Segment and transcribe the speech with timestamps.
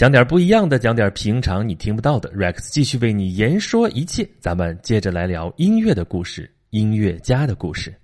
[0.00, 2.32] 讲点不一样的，讲点平常你听不到的。
[2.32, 7.94] Rex 继续为你言说一切，咱们接着来聊音乐的故事，音乐家的故事。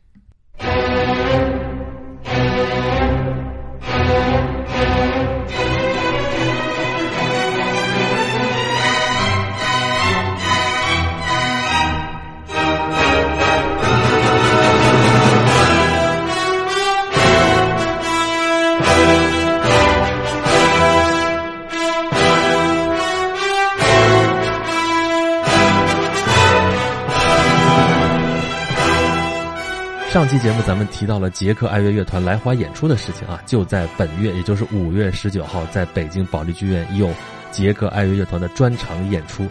[30.16, 37.12] 上期节目咱们提到了捷克爱乐乐团来华演出的事情啊，就在本月，也就是五月十九号，在北京保利剧院有
[37.50, 39.46] 捷克爱乐乐团的专场演出。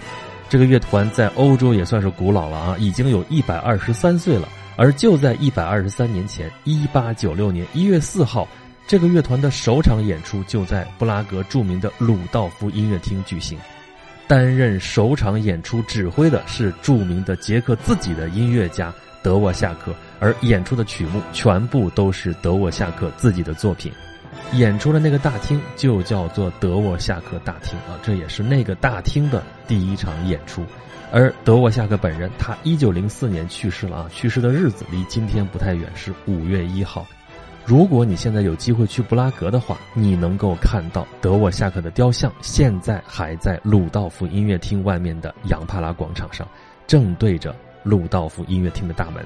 [0.50, 4.50] 这个乐团在欧洲也算是古老了啊，已经有一百二十三岁了。
[4.76, 8.48] 而就在一百二十三年前，一八九六年一月四号，
[8.88, 13.56] 这个乐团的首场演出就在布拉格著名的鲁道夫音乐厅举行。
[14.28, 18.92] 担任首场演出指挥的是著名的捷克自己的音乐家
[19.26, 19.92] 德沃夏克。
[20.20, 23.92] 而演出的曲目全部都是德沃夏克自己的作品，
[24.54, 30.64] 演出的那个大厅就叫做德沃夏克大厅啊，这也是那个大厅的第一场演出。
[31.12, 37.06] 而德沃夏克本人，他一九零四年去世了啊，去世的日子离今天不太远，是五月一号。
[37.66, 46.48] 如果你现在有机会去布拉格的话，你能够看到德沃夏克的雕像，现在还在鲁道夫音乐厅外面的杨帕拉广场上，
[46.88, 49.24] 正对着鲁道夫音乐厅的大门。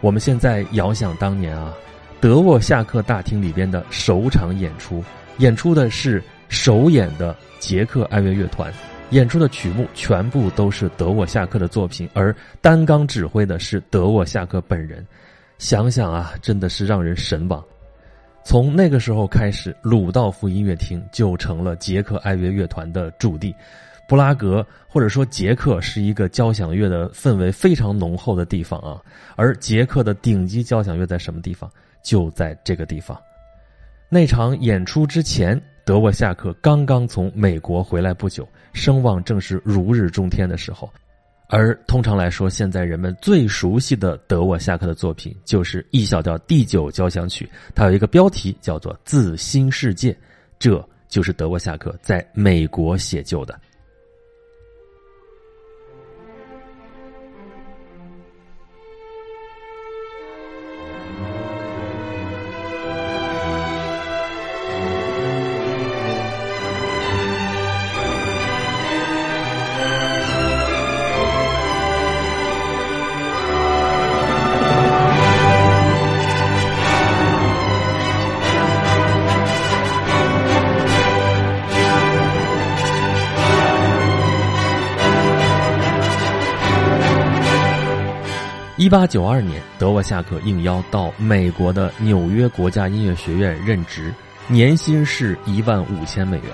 [0.00, 1.74] 我们现在遥想当年啊，
[2.20, 5.02] 德沃夏克大厅里边的首场演出，
[5.38, 8.72] 演出的是首演的捷克爱乐乐团，
[9.10, 15.04] 演出的曲目全部都是德沃夏克的作品，而担纲指挥的是德沃夏克本人。
[15.58, 17.62] 想想啊，真的是让人神往。
[18.42, 23.54] 从那个时候开始，鲁道夫音乐厅就成了捷克爱乐乐团的驻地。
[24.10, 29.00] 布拉格或者说捷克是一个交响乐的氛围非常浓厚的地方啊，
[29.36, 31.70] 而捷克的顶级交响乐在什么地方？
[32.02, 33.16] 就在这个地方。
[34.08, 40.90] 那场演出之前，德沃夏克刚刚从美国回来不久，声望正是如日中天的时候。
[41.46, 50.12] 而通常来说，现在人们最熟悉的德沃夏克的作品就是 E 小调第九交响曲，它有一个标题叫做《自新世界》，
[50.58, 53.56] 这就是德沃夏克在美国写就的。
[88.90, 94.12] 八九二年，德沃夏克应邀到美国的纽约国家音乐学院任职，
[94.48, 96.46] 年薪是一万五千美元。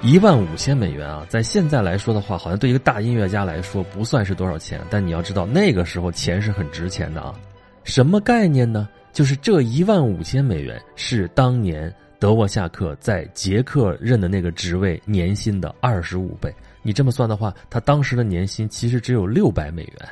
[0.00, 4.80] 一万五千美元啊，在现在来说的话，好像对一个大音乐家来说不算是多少钱。
[4.88, 7.34] 但你要知道，那个时候钱是很值钱的啊。
[7.82, 8.88] 什么概念呢？
[9.12, 16.54] 就是这一万五千美元是当年德沃夏克在捷克任的那个职位年薪的二十五倍。
[16.80, 20.08] 你这么算的话，他当时的年薪其实只有六百美元。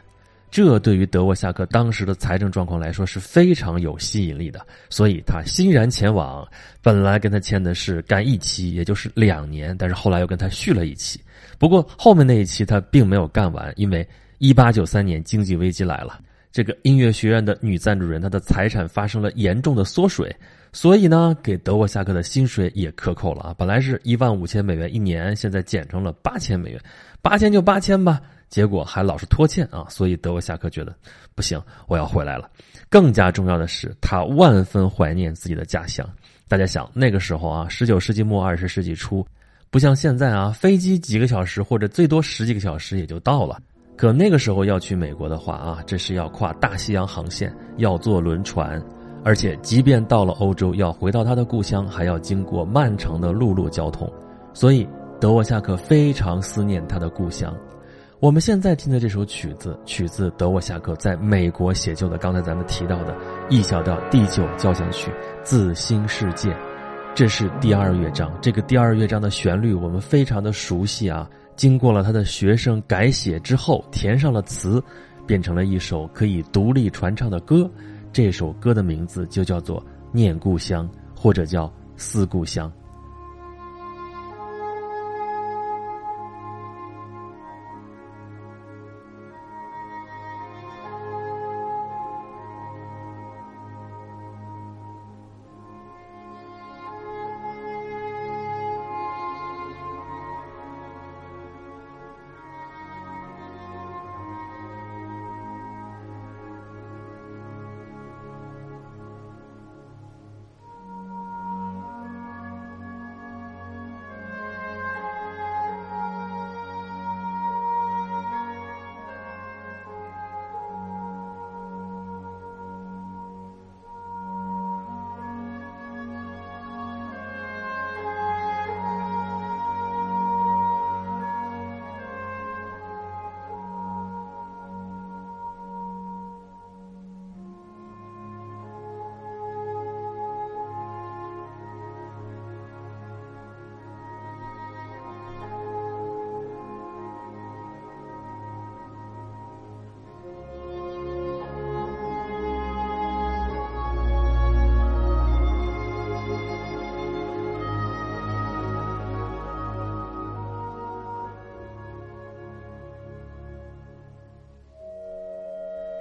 [0.50, 6.46] 这对于德沃夏克当时的财政状况来说是非常有吸引力的，所以他欣然前往。
[6.82, 11.20] 本来跟他签的是干一期，也就是两年，但是后来又跟他续了一期。
[11.58, 14.06] 不过后面那一期他并没有干完，因为
[14.38, 16.18] 一八九三年经济危机来了，
[16.50, 20.34] 这个音乐学院的女赞助人她的财产发生了严重的缩水，
[20.72, 23.54] 所以呢，给德沃夏克的薪水也克扣了啊。
[23.58, 26.80] 本来是一万五千美元一年，现在减成了八千美元，
[27.20, 28.20] 八千就八千吧。
[28.48, 30.92] 结果还老是拖欠啊，所以德沃夏克觉得
[31.36, 32.50] 不行，我要回来了。
[32.88, 36.04] 更加重要的是，他万分怀念自己的家乡。
[36.48, 39.24] 大家想，那个时候啊，十九世纪末二十世纪初，
[39.70, 43.60] 不像现在啊，飞机几个小时或者最多十几个小时也就到了。
[43.96, 48.82] 可那个时候要去美国的话啊，这是要跨大西洋航线，要坐轮船，
[49.22, 54.10] 而且即便到了欧洲，要回到他的故乡，还要经过漫长的陆路交通。
[54.52, 54.88] 所以
[55.20, 57.54] 德沃夏克非常思念他的故乡。
[58.18, 63.16] 我们现在听的这首曲子，取自德沃夏克在美国写就的，刚才咱们提到的
[63.48, 65.10] E 小调第九交响曲
[65.42, 66.50] 《自新世界》，
[67.14, 68.30] 这是第二乐章。
[68.42, 74.82] 这个第二乐章的旋律我们非常的熟悉啊，经过了他的学生改写之后，填上了词，
[75.26, 77.70] 变成了一首可以独立传唱的歌。
[78.12, 79.80] 这首歌的名字就叫做
[80.12, 80.88] 《念故乡》，
[81.20, 81.66] 或者叫
[81.96, 82.70] 《思故乡》。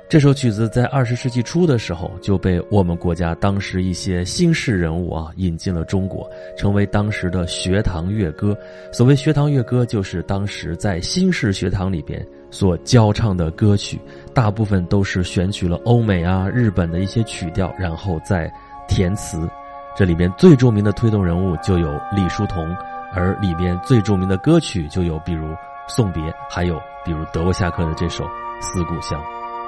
[0.09, 6.27] 这首曲子在二十世纪初的时候就被我们国家当时一些新式人物啊引进了中国，
[6.57, 8.57] 成为当时的学堂乐歌。
[8.91, 14.01] 所谓学堂乐歌，就是当时在新式学堂里边所教唱的歌曲，
[14.33, 18.51] 大部分都是选取了欧美啊、日本的一些曲调，然后再
[18.87, 19.47] 填词。
[19.95, 22.75] 这里边最著名的推动人物就有李叔同，
[23.13, 25.45] 而里边最著名的歌曲就有比如
[25.87, 28.23] 《送别》，还有比如德沃夏克的这首
[28.59, 29.21] 《思故乡》。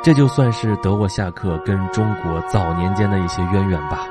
[0.03, 4.10] 这就算是德沃夏克跟中国早年间的一些渊源吧。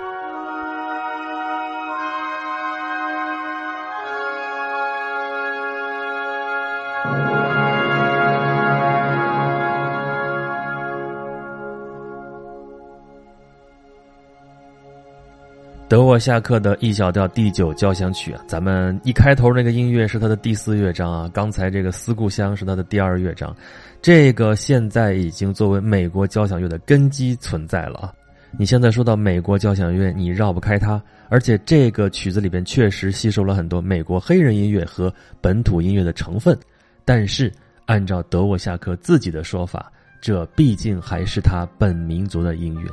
[15.91, 23.53] 德沃夏克的 E 小调第九交响曲啊，咱们一开头那个音乐是他的第四乐章啊，刚才这个《思故乡》是他的第二乐章。
[24.01, 28.13] 这个现在已经作为美国交响乐的根基存在了啊！
[28.57, 36.57] 你现在说到美国交响乐，你绕不开它，而且这个曲子里边确实吸收了很多美国黑人音乐和本土音乐的成分。
[37.05, 37.53] 但是，
[37.87, 39.91] 按照德沃夏克自己的说法，
[40.21, 42.89] 这毕竟还是他本民族的音乐。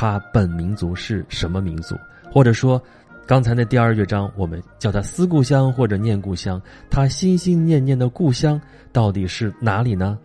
[0.00, 1.98] 他本民族是什么民族？
[2.30, 2.80] 或者说，
[3.26, 8.60] 刚才那第二乐章，我们叫他思故乡或者念故乡，他心心念念的故乡
[8.92, 10.16] 到底是哪里呢？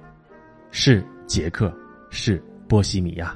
[0.69, 1.73] 是捷克，
[2.11, 3.35] 是波西米亚。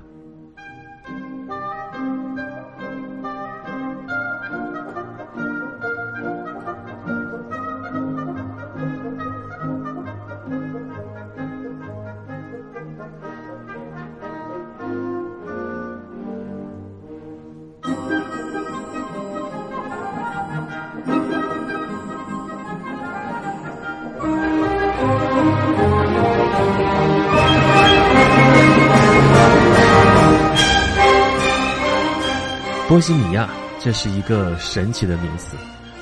[32.98, 33.48] 波西米亚，
[33.80, 35.56] 这是一个神奇的名词。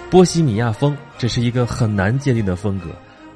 [0.10, 2.88] 波西米亚风，这是一个很难界定的风格。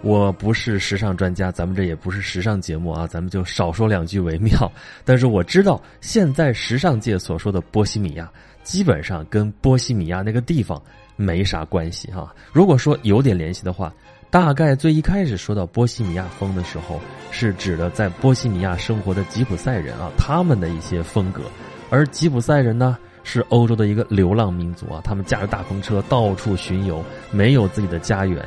[0.02, 4.72] 我不是时尚专家，咱们这也不是时尚节目啊，咱们就少说两句为妙。
[5.04, 8.32] 但是我知道，现在时尚界所说的波西米亚，
[8.64, 10.82] 基本上跟波西米亚那个地方
[11.18, 12.34] 没啥关系哈。
[12.54, 13.94] 如果说有点联系的话，
[14.30, 21.42] 大概最一开始说到波西米亚风的时候，是指的在波西米亚生活的吉普赛人啊，他们的一些风格。
[21.90, 22.98] 而吉普赛人呢？
[23.24, 28.44] 是欧洲的一个流浪民族啊，他们驾着大篷车到处巡游，没有自己的家园，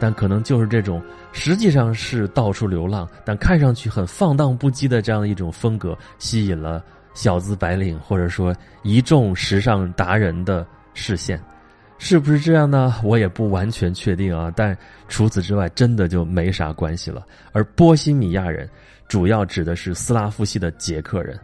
[0.00, 1.02] 但可能就是这种
[1.32, 11.40] 实际上是到处流浪，但看上去很放荡不羁的这样的一种风格，吸引了小资白领或者说一众时尚达人的视线，
[11.98, 12.94] 是不是这样呢？
[13.04, 14.76] 我也不完全确定啊，但
[15.06, 17.24] 除此之外，真的就没啥关系了。
[17.52, 18.68] 而波西米亚人，
[19.06, 21.38] 主要指的是斯拉夫系的捷克人。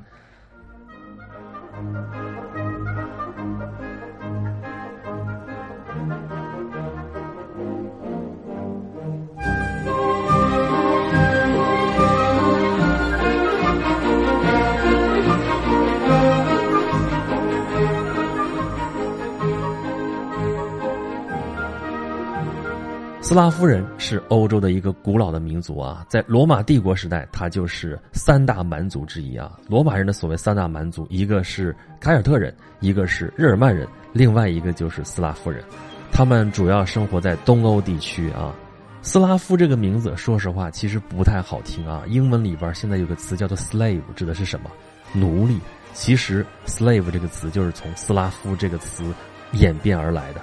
[23.30, 29.56] 斯拉夫人是欧洲的一个古老的民族啊，在罗马帝国时代，它就是三大蛮族之一啊。
[29.68, 35.62] 罗马人的所谓三大蛮族，一个是凯尔特人，一个是日耳曼人，另外一个就是斯拉夫人。
[36.10, 38.52] 他们主要生活在东欧地区啊。
[39.00, 42.02] 斯拉夫这个名字，说实话其实不太好听啊。
[42.08, 44.68] 英文里边现在有个词叫做 slave，指的是什么？
[45.12, 45.60] 奴隶。
[45.92, 49.04] 其实 slave 这个词就是从斯拉夫这个词
[49.52, 50.40] 演变而来的。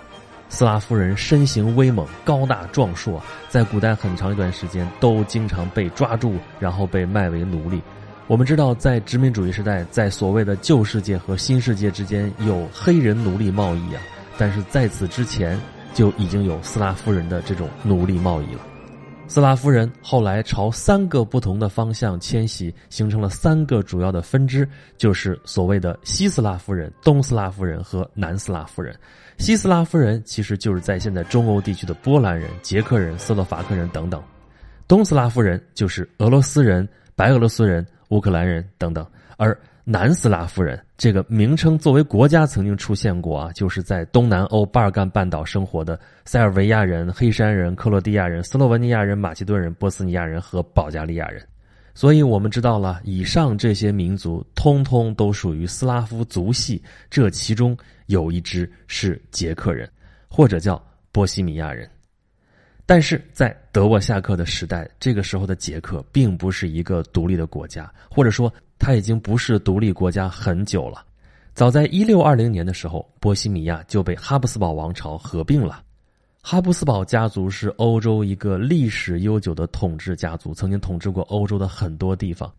[0.50, 7.82] 斯拉夫人身形威猛、高大壮硕，在古代很长一段时间都经常被抓住，然后被卖为奴隶。
[8.28, 14.02] 我们知道，在殖民主义时代，在所谓的旧世界和新世界之间有黑人奴隶贸易啊，
[14.38, 15.60] 但是在此之前
[15.94, 18.62] 就已经有斯拉夫人的这种奴隶贸易了。
[19.30, 24.68] 斯拉夫人后来朝三个不同的方向迁徙，形成了三个主要的分支，
[24.98, 28.98] 就是所谓的西斯拉夫人、东斯拉夫人和南斯拉夫人。
[29.38, 34.20] 西斯拉夫人其实就是在现在中欧地区的波兰人、捷克人、斯洛伐克人等等；
[34.88, 39.04] 东斯拉夫人就是俄罗斯人、白俄罗斯人、乌克兰人等等；
[39.36, 39.56] 而
[39.90, 51.42] 南斯拉夫人这个名称作为国家曾经出现过啊，就是在东南欧巴尔干半岛生活的塞尔维亚人、黑山人、克罗地亚人、斯洛文尼亚人、马其顿人、波斯尼亚人和保加利亚人。
[51.96, 57.76] 所以我们知道了，以上这些民族通通都属于斯拉夫族系，这其中
[58.08, 59.90] 有一支是捷克人，
[60.28, 61.90] 或者叫波西米亚人。
[62.86, 71.04] 但是在德沃夏克的时代，这个时候的捷克并不是一个独立的国家，或者说它已经不是独立国家很久了。
[71.54, 75.82] 早在一六二零年的时候，波西米亚就被哈布斯堡王朝合并了。
[76.42, 82.50] 哈布斯堡家族是欧洲一个历史悠久的统治家族，曾经统治过欧洲的很多地方。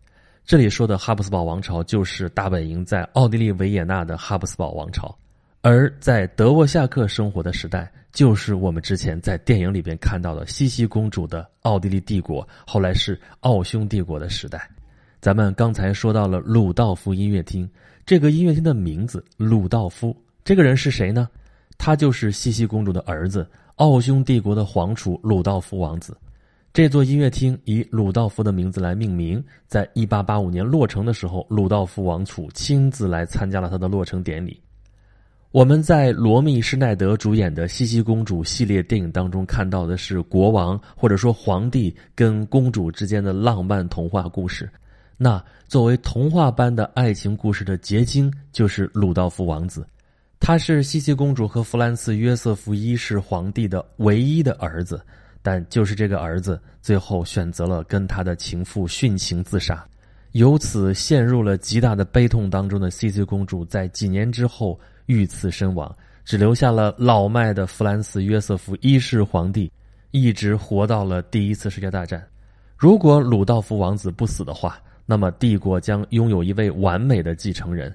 [0.45, 5.17] 这里说的哈布斯堡王朝就是大本营在奥地利维也纳的哈布斯堡王朝，
[5.61, 14.69] 而在德沃夏克生活的时代，就是我们之前在电影里边看到的西西公主的奥地利帝国，后来是奥匈帝国的时代。
[15.21, 17.69] 咱们刚才说到了鲁道夫音乐厅。
[18.05, 21.29] 这个音乐厅的名字鲁道夫，这个人是谁呢？
[21.77, 23.45] 他就是茜茜公主的儿子，
[23.75, 26.17] 奥匈帝国的皇储鲁道夫王子。
[26.71, 34.59] 这座音乐厅以鲁道夫的名字来命名，在一八八五年落成的时候，鲁道夫王储亲自来参加了他的落成典礼。
[35.51, 44.69] 我们在罗密施奈德主演的茜茜公主系列电影当中看到的是国王或者说皇帝跟公主之间的浪漫童话故事。
[45.21, 49.85] 那作为童话般的爱情故事的结晶，就是鲁道夫王子。
[50.39, 55.05] 他是茜茜公主和弗兰茨约瑟夫一世皇帝的唯一的儿子，
[55.41, 59.85] 但就是这个儿子，最后选择了跟他的情妇殉情自杀，
[60.31, 69.69] 由此陷入了极大的悲痛当中的茜茜公主，在几年之后遇刺身亡，只留下了老迈的弗兰茨约瑟夫一世皇帝，
[70.11, 72.25] 一直活到了第一次世界大战。
[72.77, 77.91] 如果鲁道夫王子不死的话，那么帝国将拥有一位完美的继承人，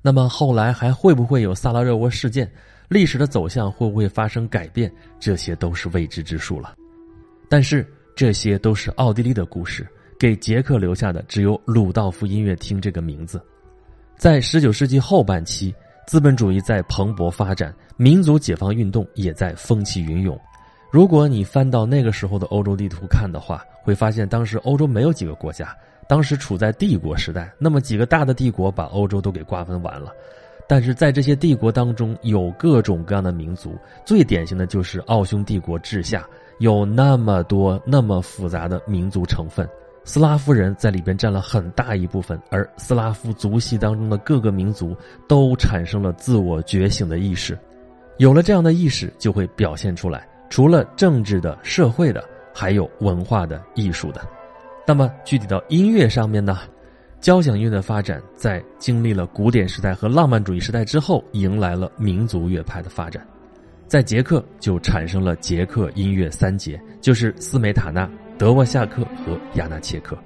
[0.00, 2.50] 那么后来还会不会有萨拉热窝事件？
[2.88, 4.90] 历史的走向会不会发生改变？
[5.20, 6.74] 这些都是未知之数了。
[7.50, 9.86] 但是这些都是奥地利的故事，
[10.18, 13.38] 给捷克留下的只有鲁道夫音乐厅这个名字。
[14.16, 15.74] 在十九世纪后半期，
[16.06, 20.40] 资本主义在蓬勃发展，民族解放运动也在风起云涌。
[20.90, 25.76] 如果你翻到那个时候的欧洲地图看的话，会发现当时欧洲没有几个国家。
[26.08, 30.12] 当时处在帝国时代，那么几个大的帝国把欧洲都给瓜分完了，
[30.68, 36.26] 但是在这些帝国当中，有各种各样的民族，最典型的就是奥匈帝国治下
[36.58, 39.68] 有那么多那么复杂的民族成分，
[40.04, 44.96] 斯拉夫人在里边占了很大一部分，而斯拉夫族系当中的各个民族
[45.26, 47.58] 都产生了自我觉醒的意识，
[48.18, 52.22] 有了这样的意识，就会表现出来，除了政治的、社会的，
[52.54, 54.20] 还有文化的、艺术的。
[54.86, 56.58] 那么具体到音乐上面呢，
[57.20, 63.26] 交响乐的发展在经历了古典时代和浪漫主义时代之后，迎来了民族乐派的发展，
[63.86, 70.18] 在捷克就产生了捷克音乐三杰，就是斯梅塔纳、德沃夏克和亚纳切克。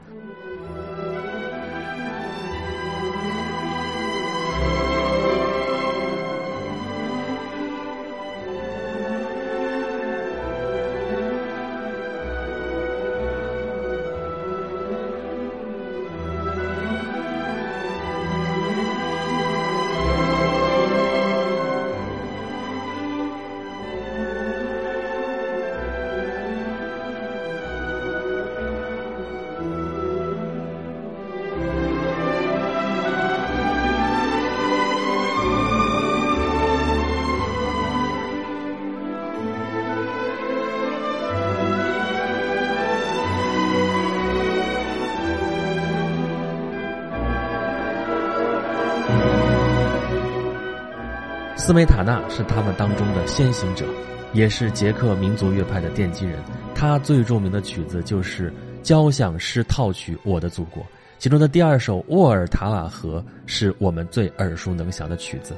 [51.68, 53.84] 斯梅塔纳是他们当中的先行者，
[54.32, 56.38] 也是捷克民族乐派的奠基人。
[56.74, 58.50] 他最著名的曲子就是
[58.82, 60.82] 交响诗套曲《我的祖国》，
[61.18, 65.54] 其中的第二首《沃尔塔瓦河》是我们最耳熟能详的曲子。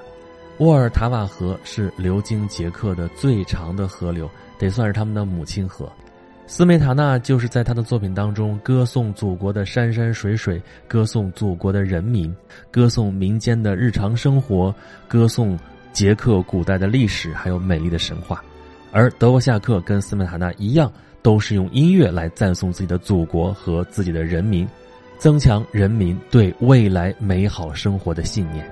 [0.58, 5.88] 沃尔塔瓦河是流经捷克的最长的河流，得算是他们的母亲河。
[6.44, 12.34] 斯梅塔纳就是在他的作品当中歌颂祖国的山山水水，歌颂祖国的人民，
[12.68, 14.74] 歌颂民间的日常生活，
[15.06, 15.56] 歌颂。
[15.92, 18.42] 捷克古代的历史还有美丽的神话，
[18.92, 20.90] 而德沃夏克跟斯美塔纳一样，
[21.22, 24.68] 都是用音乐来赞颂自己的祖国和自己的人民，
[25.18, 28.64] 增强人民对未来美好生活的信念。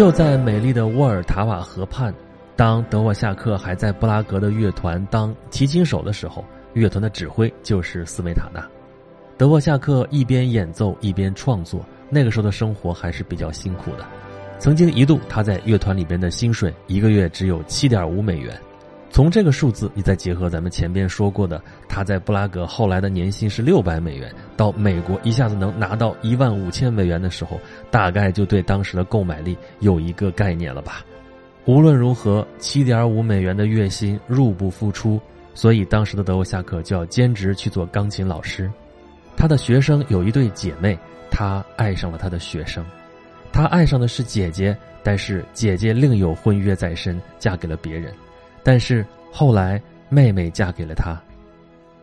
[0.00, 2.10] 就在美丽的沃尔塔瓦河畔，
[2.56, 6.42] 当德沃夏克还在布拉格的乐团当提琴手的时候，
[6.72, 8.66] 乐团的指挥就是斯梅塔纳。
[9.36, 14.06] 德沃夏克一边演奏一边创作，那个时候的生活还是比较辛苦的。
[14.58, 18.58] 曾经一度，他在乐团里边的薪水一个月只有七点五美元。
[19.10, 31.04] 从这个数字，你再结合咱们前边说过的，他在布拉格后来的年薪是六百美元，到美国一下子能拿到一万五千美元的时候，大概就对当时的购买力有一个概念了吧。
[31.66, 35.20] 无论如何，七点五美元的月薪入不敷出，
[35.54, 38.70] 所以当时的德沃夏克就要兼职去做钢琴老师。
[39.36, 40.96] 他的学生有一对姐妹，
[41.30, 42.84] 他爱上了他的学生。
[43.52, 48.14] 他爱上的是姐姐，但是姐姐另有婚约在身，嫁给了别人。
[48.62, 51.20] 但是后来妹妹嫁给了他，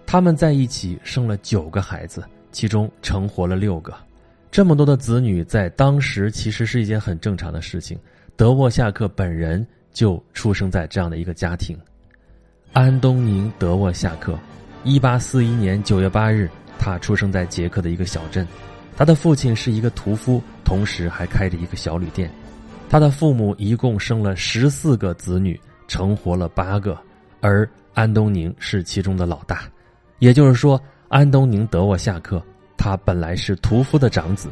[0.05, 3.93] 他们在一起生了九个孩子，其中成活了六个。
[4.49, 7.97] 这么多的子女在当时其实是一件很正常的事情。
[8.35, 11.77] 德沃夏克本人就出生在这样的一个家庭。
[12.71, 14.37] 安东宁·德沃夏克，
[14.83, 18.47] 一八四一年九月八日，他出生在捷克的一个小镇。
[18.95, 22.31] 他的父亲是一个屠夫，同时还开着一个小旅店。
[22.89, 26.97] 他的父母一共生了十四个子女，成活了八个，
[27.41, 29.61] 而安东宁是其中的老大。
[30.19, 32.43] 也就是说，安东宁·德沃夏克
[32.75, 34.49] 他本来是屠夫的长子。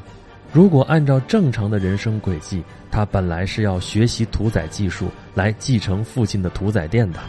[0.54, 7.20] 如果按照正常的人生轨迹，他本来是要学习屠宰技术来继承父亲的屠宰店的。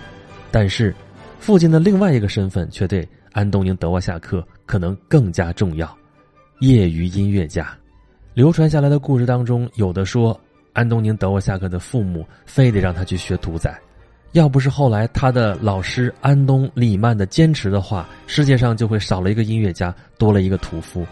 [0.50, 0.94] 但是，
[1.40, 5.92] 父亲的另外一个身份却对安东宁·德沃夏克可能更加重要。
[6.60, 7.76] 业余音乐家，
[8.32, 10.38] 流传下来的故事当中，有的说
[10.72, 13.78] 安东宁·德沃夏克的父母非得让他去学屠宰，
[14.32, 21.06] 要不是后来他的老师安东·里曼的坚持的话，世界上就会少了一个音乐家，多了一个屠夫。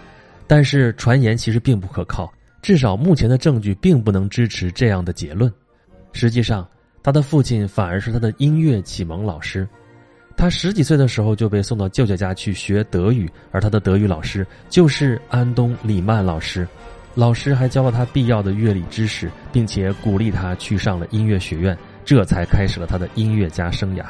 [0.47, 5.51] 但是传言其实并不可靠，至少目前的证据并不能支持这样的结论。
[6.13, 6.69] 实际上，
[7.03, 9.67] 他的父亲反而是他的音乐启蒙老师。
[10.37, 16.69] 他十几岁的时候就被送到舅舅家去学德语，而他的德语老师就是安东·里曼老师。
[17.15, 24.05] 老师还教了他必要的乐理知识，并且鼓励他去上了音乐学院，这才开始了他的音乐家生涯。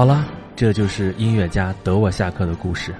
[0.00, 0.24] 好了，
[0.56, 2.94] 这就是音乐家德沃夏克的故事。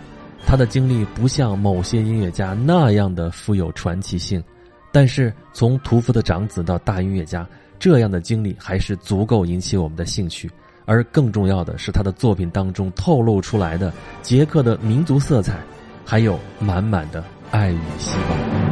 [0.44, 4.44] 他的经历不像某些音乐家那样的富有传奇性，
[4.92, 10.50] 但是从屠夫的长子到大音乐家，这样的经历还是足够引起我们的兴趣。
[10.84, 15.58] 而更重要的是，他的作品当中透露出来的捷克的民族色彩，
[16.04, 18.69] 还有满满的爱与希望。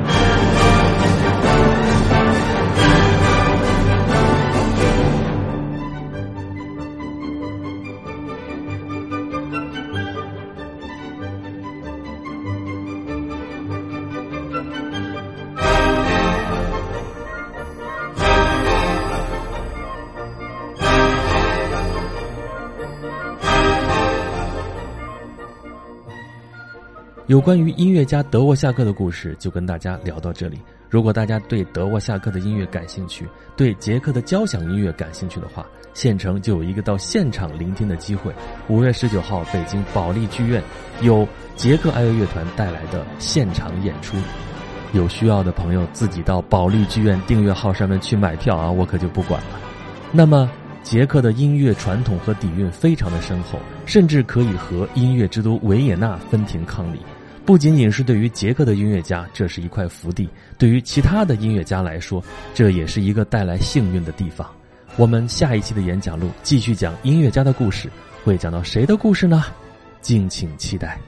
[27.28, 30.58] 有关于音乐家德沃夏克的故事，就跟大家聊到这里。
[30.88, 38.32] 如果大家对德沃夏克的音乐感兴趣，对捷克的交响音乐感兴趣的话，县城就有一个到现场聆听的机会。
[38.68, 40.62] 五月十九号，北京保利剧院
[41.02, 44.16] 有捷克爱乐乐团带来的现场演出。
[44.94, 49.60] 有需要的朋友自己到保利剧院订阅号上面去买票啊，我可就不管了。
[50.12, 50.50] 那么，
[50.82, 57.00] 捷克的音乐传统和底蕴非常的深厚，甚至可以和音乐之都维也纳分庭抗礼。
[57.48, 64.46] 不仅仅是对于杰克的音乐家，这是一块福地；对于其他的音乐家来说，这也是一个带来幸运的地方。
[64.98, 67.88] 我们下一期的演讲录继续讲音乐家的故事，
[68.22, 69.42] 会讲到谁的故事呢？
[70.02, 71.00] 敬请期待。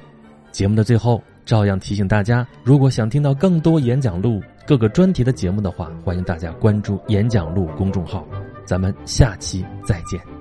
[0.51, 8.27] 节目的最后，照样提醒大家：如果想听到更多演讲录各个专题的节目的话，欢迎大家关注演讲录公众号。
[8.65, 10.40] 咱们下期再见。